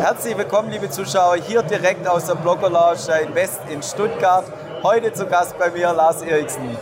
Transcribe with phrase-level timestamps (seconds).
[0.00, 4.46] Herzlich willkommen, liebe Zuschauer, hier direkt aus der Blogger Lounge in West in Stuttgart.
[4.82, 6.74] Heute zu Gast bei mir Lars Eriksen.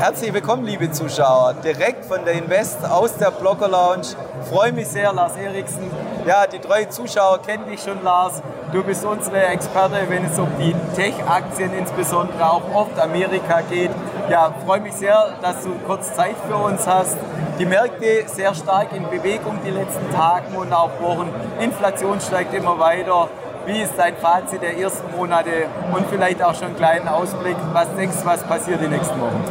[0.00, 4.16] Herzlich willkommen, liebe Zuschauer, direkt von der Invest aus der Blogger Lounge.
[4.50, 5.88] Freue mich sehr, Lars Eriksen.
[6.26, 8.42] Ja, die treuen Zuschauer kennen dich schon, Lars.
[8.72, 13.92] Du bist unsere Experte, wenn es um die Tech-Aktien insbesondere auch oft Amerika geht.
[14.30, 17.16] Ja, freue mich sehr, dass du kurz Zeit für uns hast.
[17.58, 21.30] Die Märkte sehr stark in Bewegung die letzten Tage und auch Wochen.
[21.60, 23.28] Inflation steigt immer weiter.
[23.64, 25.50] Wie ist dein Fazit der ersten Monate
[25.94, 27.56] und vielleicht auch schon einen kleinen Ausblick?
[27.72, 29.42] Was denkst was passiert die nächsten Wochen?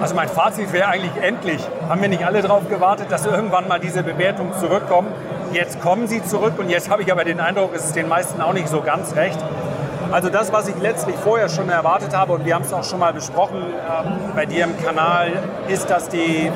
[0.00, 1.62] Also mein Fazit wäre eigentlich endlich.
[1.88, 5.08] Haben wir nicht alle darauf gewartet, dass irgendwann mal diese Bewertungen zurückkommen?
[5.52, 8.40] Jetzt kommen sie zurück und jetzt habe ich aber den Eindruck, es ist den meisten
[8.40, 9.38] auch nicht so ganz recht.
[10.10, 12.98] Also das, was ich letztlich vorher schon erwartet habe, und wir haben es auch schon
[12.98, 15.32] mal besprochen äh, bei dir im Kanal,
[15.68, 16.50] ist, dass die,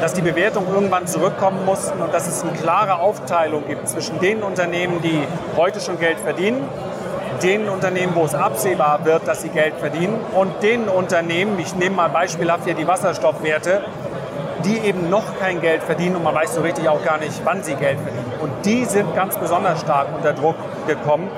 [0.00, 4.44] dass die Bewertungen irgendwann zurückkommen mussten und dass es eine klare Aufteilung gibt zwischen den
[4.44, 6.62] Unternehmen, die heute schon Geld verdienen,
[7.42, 11.96] den Unternehmen, wo es absehbar wird, dass sie Geld verdienen und den Unternehmen, ich nehme
[11.96, 13.82] mal beispielhaft hier die Wasserstoffwerte,
[14.64, 17.64] die eben noch kein Geld verdienen und man weiß so richtig auch gar nicht, wann
[17.64, 18.32] sie Geld verdienen.
[18.40, 21.28] Und die sind ganz besonders stark unter Druck gekommen.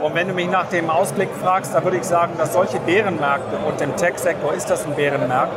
[0.00, 3.58] Und wenn du mich nach dem Ausblick fragst, da würde ich sagen, dass solche Bärenmärkte
[3.66, 5.52] und im Tech-Sektor ist das ein Bärenmarkt,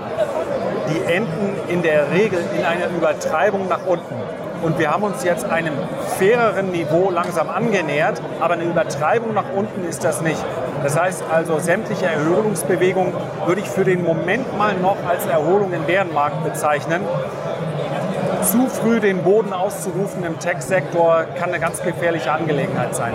[0.89, 4.15] die enden in der Regel in einer Übertreibung nach unten.
[4.61, 5.73] Und wir haben uns jetzt einem
[6.17, 10.43] faireren Niveau langsam angenähert, aber eine Übertreibung nach unten ist das nicht.
[10.83, 13.13] Das heißt also, sämtliche Erholungsbewegungen
[13.45, 17.01] würde ich für den Moment mal noch als Erholung im Bärenmarkt bezeichnen
[18.43, 23.13] zu früh den Boden auszurufen im Tech-Sektor kann eine ganz gefährliche Angelegenheit sein.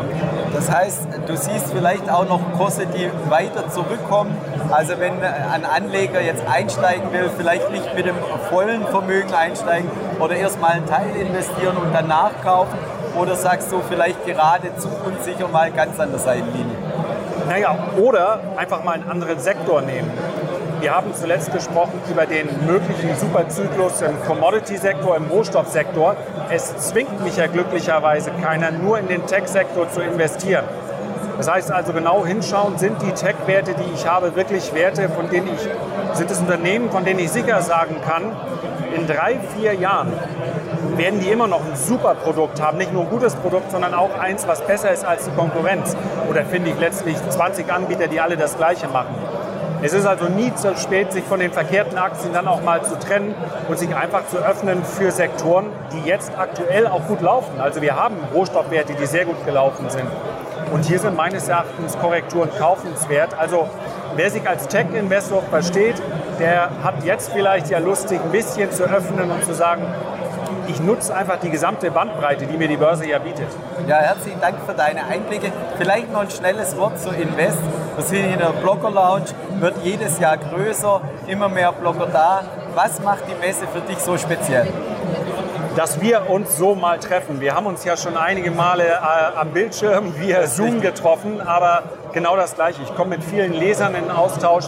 [0.55, 4.37] Das heißt, du siehst vielleicht auch noch Kurse, die weiter zurückkommen.
[4.71, 8.17] Also wenn ein Anleger jetzt einsteigen will, vielleicht nicht mit dem
[8.51, 12.79] vollen Vermögen einsteigen oder erstmal einen Teil investieren und danach kaufen.
[13.17, 16.77] Oder sagst du vielleicht gerade zu unsicher mal ganz an der Seitenlinie?
[17.49, 20.11] Naja, oder einfach mal einen anderen Sektor nehmen.
[20.81, 26.15] Wir haben zuletzt gesprochen über den möglichen Superzyklus im Commodity-Sektor, im Rohstoffsektor.
[26.51, 30.65] Es zwingt mich ja glücklicherweise keiner, nur in den Tech-Sektor zu investieren.
[31.37, 35.49] Das heißt also genau hinschauen, sind die Tech-Werte, die ich habe, wirklich Werte, von denen
[35.49, 38.37] ich, sind es Unternehmen, von denen ich sicher sagen kann,
[38.95, 40.13] in drei, vier Jahren
[40.97, 42.79] werden die immer noch ein super Produkt haben.
[42.79, 45.97] Nicht nur ein gutes Produkt, sondern auch eins, was besser ist als die Konkurrenz.
[46.29, 49.15] Oder finde ich letztlich 20 Anbieter, die alle das Gleiche machen.
[49.81, 52.99] Es ist also nie zu spät, sich von den verkehrten Aktien dann auch mal zu
[52.99, 53.33] trennen
[53.69, 57.61] und sich einfach zu öffnen für Sektoren, die jetzt aktuell auch gut laufen.
[57.61, 60.09] Also wir haben Rohstoffwerte, die sehr gut gelaufen sind.
[60.73, 63.39] Und hier sind meines Erachtens Korrekturen kaufenswert.
[63.39, 63.69] Also
[64.17, 66.03] wer sich als Tech-Investor versteht,
[66.41, 69.83] der hat jetzt vielleicht ja Lust, sich ein bisschen zu öffnen und zu sagen,
[70.67, 73.49] ich nutze einfach die gesamte Bandbreite, die mir die Börse ja bietet.
[73.87, 75.53] Ja, herzlichen Dank für deine Einblicke.
[75.77, 77.59] Vielleicht noch ein schnelles Wort zu Invest.
[77.97, 79.27] Wir sind in der Blogger Lounge,
[79.61, 82.43] wird jedes Jahr größer, immer mehr Blogger da.
[82.75, 84.69] Was macht die Messe für dich so speziell?
[85.77, 87.41] dass wir uns so mal treffen.
[87.41, 92.35] Wir haben uns ja schon einige Male äh, am Bildschirm via Zoom getroffen, aber genau
[92.35, 92.83] das Gleiche.
[92.83, 94.65] Ich komme mit vielen Lesern in Austausch,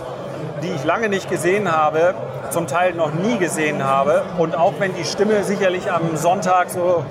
[0.62, 2.14] die ich lange nicht gesehen habe
[2.50, 4.22] zum Teil noch nie gesehen habe.
[4.38, 7.04] Und auch wenn die Stimme sicherlich am Sonntag so,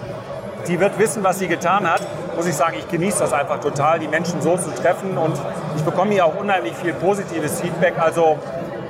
[0.67, 2.01] die wird wissen, was sie getan hat,
[2.35, 5.17] muss ich sagen, ich genieße das einfach total, die Menschen so zu treffen.
[5.17, 5.37] Und
[5.75, 7.95] ich bekomme hier auch unheimlich viel positives Feedback.
[7.99, 8.37] Also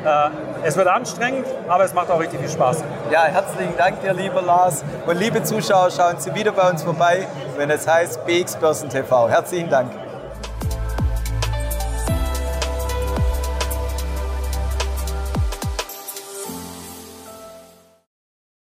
[0.05, 0.29] äh,
[0.63, 2.83] es wird anstrengend, aber es macht auch richtig viel Spaß.
[3.11, 4.83] Ja, herzlichen Dank dir, lieber Lars.
[5.05, 7.27] Und liebe Zuschauer, schauen Sie wieder bei uns vorbei,
[7.57, 9.29] wenn es heißt BX Börsen TV.
[9.29, 10.08] Herzlichen Dank.